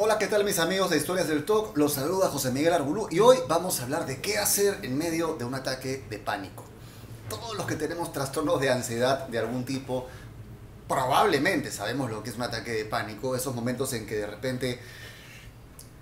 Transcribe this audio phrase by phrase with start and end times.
[0.00, 1.76] Hola, ¿qué tal mis amigos de Historias del Talk?
[1.76, 5.34] Los saluda José Miguel Arbulú y hoy vamos a hablar de qué hacer en medio
[5.34, 6.62] de un ataque de pánico.
[7.28, 10.06] Todos los que tenemos trastornos de ansiedad de algún tipo,
[10.86, 14.78] probablemente sabemos lo que es un ataque de pánico, esos momentos en que de repente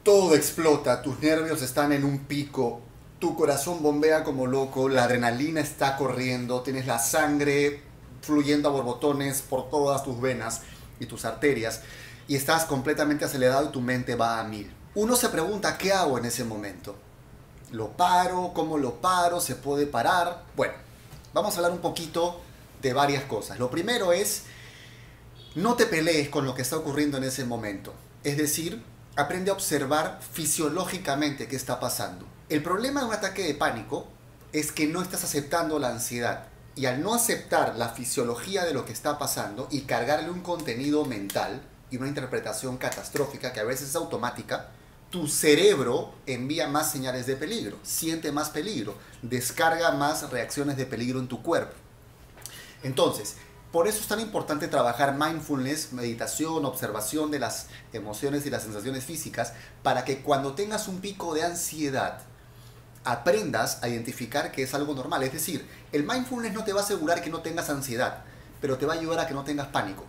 [0.02, 2.82] todo explota, tus nervios están en un pico,
[3.18, 7.80] tu corazón bombea como loco, la adrenalina está corriendo, tienes la sangre
[8.20, 10.60] fluyendo a borbotones por todas tus venas
[11.00, 11.80] y tus arterias
[12.29, 14.74] y estás completamente acelerado y tu mente va a mil.
[14.95, 16.96] Uno se pregunta, ¿qué hago en ese momento?
[17.73, 18.52] ¿Lo paro?
[18.55, 19.41] ¿Cómo lo paro?
[19.41, 20.45] ¿Se puede parar?
[20.56, 20.74] Bueno,
[21.34, 22.41] vamos a hablar un poquito
[22.80, 23.59] de varias cosas.
[23.59, 24.45] Lo primero es,
[25.54, 27.92] no te pelees con lo que está ocurriendo en ese momento.
[28.24, 28.82] Es decir,
[29.16, 32.27] aprende a observar fisiológicamente qué está pasando.
[32.48, 34.06] El problema de un ataque de pánico
[34.52, 36.46] es que no estás aceptando la ansiedad.
[36.74, 41.04] Y al no aceptar la fisiología de lo que está pasando y cargarle un contenido
[41.04, 44.70] mental, y una interpretación catastrófica que a veces es automática,
[45.10, 51.20] tu cerebro envía más señales de peligro, siente más peligro, descarga más reacciones de peligro
[51.20, 51.74] en tu cuerpo.
[52.82, 53.37] Entonces,
[53.73, 59.04] por eso es tan importante trabajar mindfulness, meditación, observación de las emociones y las sensaciones
[59.04, 62.21] físicas, para que cuando tengas un pico de ansiedad,
[63.04, 65.22] aprendas a identificar que es algo normal.
[65.22, 68.25] Es decir, el mindfulness no te va a asegurar que no tengas ansiedad,
[68.60, 70.04] pero te va a ayudar a que no tengas pánico.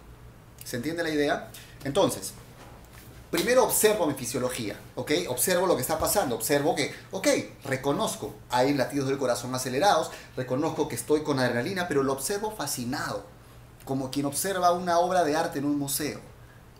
[0.63, 1.49] ¿Se entiende la idea?
[1.83, 2.33] Entonces,
[3.31, 5.11] primero observo mi fisiología, ¿ok?
[5.29, 7.27] Observo lo que está pasando, observo que, ok,
[7.63, 13.25] reconozco, hay latidos del corazón acelerados, reconozco que estoy con adrenalina, pero lo observo fascinado,
[13.85, 16.19] como quien observa una obra de arte en un museo,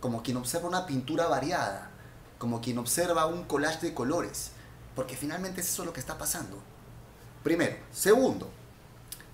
[0.00, 1.90] como quien observa una pintura variada,
[2.38, 4.50] como quien observa un collage de colores,
[4.94, 6.58] porque finalmente es eso lo que está pasando.
[7.42, 7.76] Primero.
[7.92, 8.50] Segundo,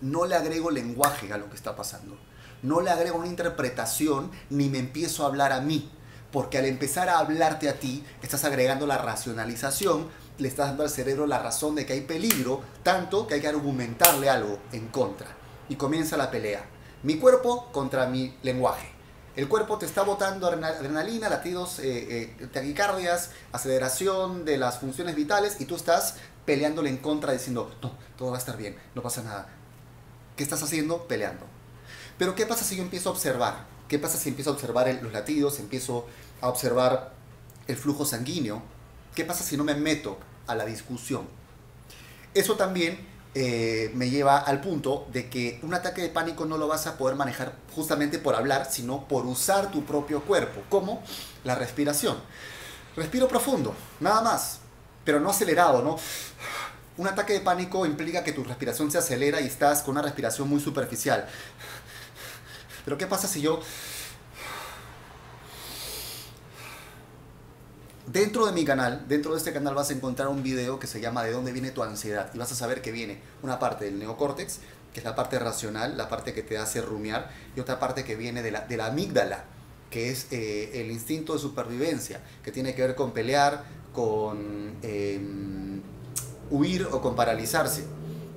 [0.00, 2.16] no le agrego lenguaje a lo que está pasando
[2.64, 5.90] no le agrego una interpretación ni me empiezo a hablar a mí.
[6.32, 10.90] Porque al empezar a hablarte a ti, estás agregando la racionalización, le estás dando al
[10.90, 15.28] cerebro la razón de que hay peligro, tanto que hay que argumentarle algo en contra.
[15.68, 16.64] Y comienza la pelea.
[17.02, 18.88] Mi cuerpo contra mi lenguaje.
[19.36, 25.60] El cuerpo te está botando adrenalina, latidos, eh, eh, taquicardias, aceleración de las funciones vitales
[25.60, 26.16] y tú estás
[26.46, 29.48] peleándole en contra diciendo, no, todo va a estar bien, no pasa nada.
[30.36, 31.06] ¿Qué estás haciendo?
[31.06, 31.46] Peleando.
[32.18, 33.66] Pero ¿qué pasa si yo empiezo a observar?
[33.88, 36.06] ¿Qué pasa si empiezo a observar los latidos, empiezo
[36.40, 37.12] a observar
[37.66, 38.62] el flujo sanguíneo?
[39.14, 41.26] ¿Qué pasa si no me meto a la discusión?
[42.34, 42.98] Eso también
[43.36, 46.96] eh, me lleva al punto de que un ataque de pánico no lo vas a
[46.96, 51.02] poder manejar justamente por hablar, sino por usar tu propio cuerpo, como
[51.42, 52.16] la respiración.
[52.96, 54.60] Respiro profundo, nada más,
[55.04, 55.96] pero no acelerado, ¿no?
[56.96, 60.48] Un ataque de pánico implica que tu respiración se acelera y estás con una respiración
[60.48, 61.26] muy superficial.
[62.84, 63.60] Pero ¿qué pasa si yo...
[68.06, 71.00] Dentro de mi canal, dentro de este canal vas a encontrar un video que se
[71.00, 72.30] llama ¿De dónde viene tu ansiedad?
[72.34, 74.58] Y vas a saber que viene una parte del neocórtex,
[74.92, 78.14] que es la parte racional, la parte que te hace rumiar, y otra parte que
[78.14, 79.44] viene de la, de la amígdala,
[79.90, 83.64] que es eh, el instinto de supervivencia, que tiene que ver con pelear,
[83.94, 85.80] con em,
[86.50, 87.84] huir o con paralizarse.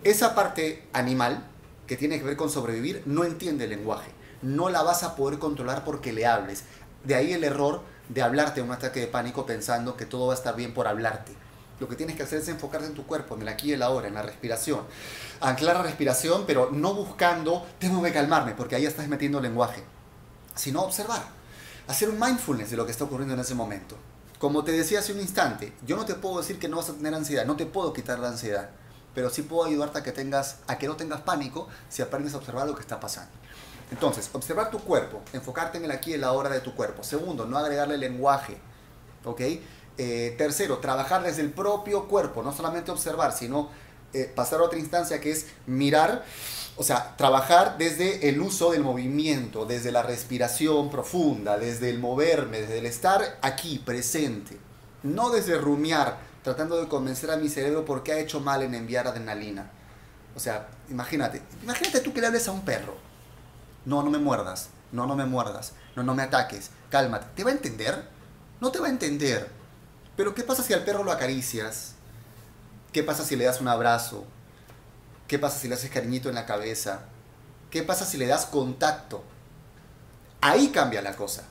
[0.06, 1.46] Esa parte animal,
[1.85, 5.40] que tiene que ver con sobrevivir, no entiende el lenguaje no la vas a poder
[5.40, 6.64] controlar porque le hables.
[7.03, 10.34] De ahí el error de hablarte en un ataque de pánico pensando que todo va
[10.34, 11.34] a estar bien por hablarte.
[11.80, 13.84] Lo que tienes que hacer es enfocarte en tu cuerpo, en el aquí y el
[13.84, 14.81] ahora, en la respiración.
[15.42, 19.84] Anclar la respiración, pero no buscando, tengo que calmarme, porque ahí estás metiendo lenguaje.
[20.56, 21.22] Sino observar.
[21.88, 23.96] Hacer un mindfulness de lo que está ocurriendo en ese momento.
[24.40, 26.94] Como te decía hace un instante, yo no te puedo decir que no vas a
[26.94, 28.70] tener ansiedad, no te puedo quitar la ansiedad,
[29.16, 32.38] pero sí puedo ayudarte a que tengas, a que no tengas pánico si aprendes a
[32.38, 33.31] observar lo que está pasando.
[33.92, 37.03] Entonces, observar tu cuerpo, enfocarte en el aquí y la hora de tu cuerpo.
[37.03, 38.58] Segundo, no agregarle lenguaje.
[39.24, 39.42] ¿Ok?
[39.98, 43.70] Eh, tercero, trabajar desde el propio cuerpo, no solamente observar, sino
[44.14, 46.24] eh, pasar a otra instancia que es mirar,
[46.76, 52.62] o sea, trabajar desde el uso del movimiento, desde la respiración profunda, desde el moverme,
[52.62, 54.58] desde el estar aquí, presente.
[55.02, 58.76] No desde rumiar, tratando de convencer a mi cerebro por qué ha hecho mal en
[58.76, 59.72] enviar adrenalina.
[60.35, 63.07] O sea, imagínate, imagínate tú que le hables a un perro
[63.87, 67.28] no, no me muerdas, no, no me muerdas, no, no me ataques, cálmate.
[67.35, 68.05] ¿Te va a entender?
[68.59, 69.49] No te va a entender.
[70.17, 71.93] Pero ¿qué pasa si al perro lo acaricias?
[72.91, 74.25] ¿Qué pasa si le das un abrazo?
[75.29, 77.03] ¿Qué pasa si le haces cariñito en la cabeza?
[77.72, 79.23] ¿Qué pasa si le das contacto?
[80.41, 81.43] Ahí cambia la cosa.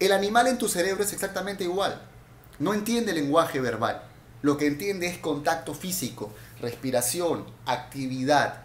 [0.00, 1.98] El animal en tu cerebro es exactamente igual.
[2.58, 4.02] No entiende lenguaje verbal.
[4.42, 6.30] Lo que entiende es contacto físico,
[6.60, 8.64] respiración, actividad.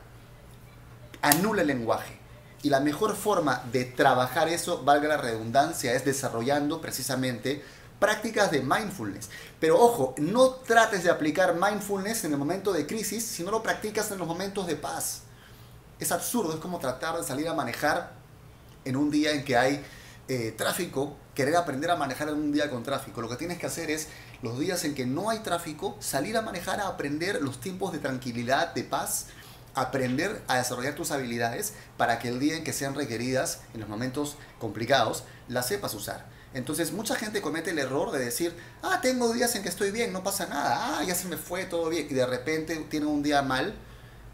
[1.22, 2.19] Anula el lenguaje.
[2.62, 7.64] Y la mejor forma de trabajar eso, valga la redundancia, es desarrollando precisamente
[8.00, 9.30] prácticas de mindfulness.
[9.60, 13.62] Pero ojo, no trates de aplicar mindfulness en el momento de crisis si no lo
[13.62, 15.22] practicas en los momentos de paz.
[16.00, 18.14] Es absurdo, es como tratar de salir a manejar
[18.86, 19.84] en un día en que hay
[20.28, 23.22] eh, tráfico, querer aprender a manejar en un día con tráfico.
[23.22, 24.08] Lo que tienes que hacer es,
[24.42, 28.00] los días en que no hay tráfico, salir a manejar a aprender los tiempos de
[28.00, 29.28] tranquilidad, de paz,
[29.76, 33.90] aprender a desarrollar tus habilidades para que el día en que sean requeridas, en los
[33.90, 36.26] momentos complicados, las sepas usar.
[36.54, 40.12] Entonces mucha gente comete el error de decir, ah, tengo días en que estoy bien,
[40.12, 43.22] no pasa nada, ah, ya se me fue todo bien, y de repente tiene un
[43.22, 43.76] día mal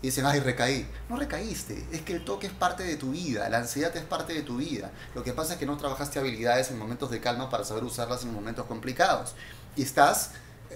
[0.01, 0.87] y dicen, ay, recaí.
[1.09, 4.33] No recaíste, es que el toque es parte de tu vida, la ansiedad es parte
[4.33, 4.91] de tu vida.
[5.13, 8.23] Lo que pasa es que no trabajaste habilidades en momentos de calma para saber usarlas
[8.23, 9.35] en momentos complicados.
[9.75, 10.31] Y estás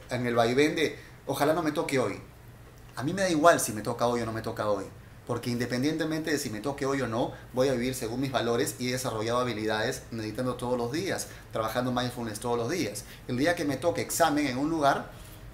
[0.10, 2.22] en el vaivén de, ojalá no me toque hoy.
[3.00, 4.84] A mí me da igual si me toca hoy o no me toca hoy
[5.26, 8.76] porque independientemente de si me toque hoy o no, voy a vivir según mis valores
[8.80, 13.06] y he desarrollado habilidades meditando todos los días, trabajando mindfulness todos los días.
[13.28, 15.12] El día que me toque examen en un lugar,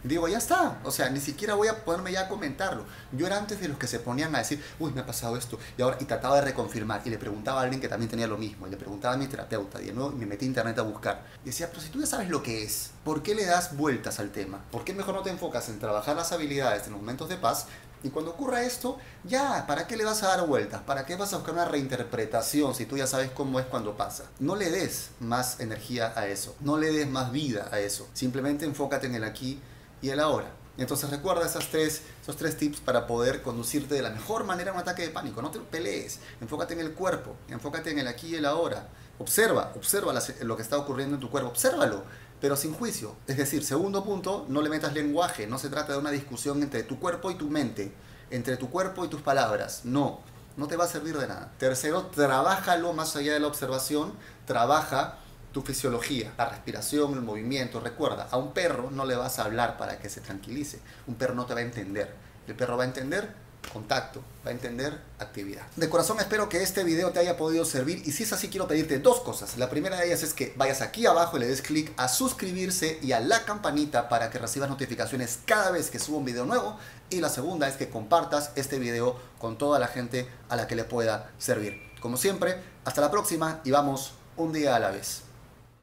[0.07, 0.79] digo, ya está.
[0.83, 2.85] O sea, ni siquiera voy a ponerme ya a comentarlo.
[3.11, 5.59] Yo era antes de los que se ponían a decir, uy, me ha pasado esto.
[5.77, 7.01] Y ahora, y trataba de reconfirmar.
[7.05, 8.67] Y le preguntaba a alguien que también tenía lo mismo.
[8.67, 9.81] Y le preguntaba a mi terapeuta.
[9.81, 11.23] Y de nuevo me metí a internet a buscar.
[11.43, 14.19] Y decía, pero si tú ya sabes lo que es, ¿por qué le das vueltas
[14.19, 14.63] al tema?
[14.71, 17.67] ¿Por qué mejor no te enfocas en trabajar las habilidades en los momentos de paz
[18.05, 20.83] y cuando ocurra esto, ya, ¿para qué le vas a dar vueltas?
[20.83, 24.25] ¿Para qué vas a buscar una reinterpretación si tú ya sabes cómo es cuando pasa?
[24.37, 28.07] No le des más energía a eso, no le des más vida a eso.
[28.13, 29.59] Simplemente enfócate en el aquí
[30.01, 30.51] y el ahora.
[30.77, 34.75] Entonces recuerda esas tres, esos tres tips para poder conducirte de la mejor manera en
[34.75, 35.41] un ataque de pánico.
[35.41, 38.89] No te pelees, enfócate en el cuerpo, enfócate en el aquí y el ahora.
[39.17, 42.03] Observa, observa lo que está ocurriendo en tu cuerpo, obsérvalo
[42.45, 43.15] pero sin juicio.
[43.27, 46.83] Es decir, segundo punto, no le metas lenguaje, no se trata de una discusión entre
[46.83, 47.93] tu cuerpo y tu mente,
[48.29, 50.19] entre tu cuerpo y tus palabras, no,
[50.57, 51.51] no te va a servir de nada.
[51.57, 54.13] Tercero, trabájalo más allá de la observación,
[54.45, 55.17] trabaja
[55.55, 57.79] tu fisiología, la respiración, el movimiento.
[57.79, 61.33] Recuerda, a un perro no le vas a hablar para que se tranquilice, un perro
[61.33, 62.13] no te va a entender.
[62.45, 63.33] El perro va a entender
[63.71, 65.65] contacto, va a entender actividad.
[65.77, 68.67] De corazón espero que este video te haya podido servir y si es así quiero
[68.67, 69.57] pedirte dos cosas.
[69.57, 72.99] La primera de ellas es que vayas aquí abajo y le des clic a suscribirse
[73.01, 76.77] y a la campanita para que recibas notificaciones cada vez que subo un video nuevo.
[77.09, 80.75] Y la segunda es que compartas este video con toda la gente a la que
[80.75, 81.81] le pueda servir.
[82.01, 85.24] Como siempre, hasta la próxima y vamos un día a la vez.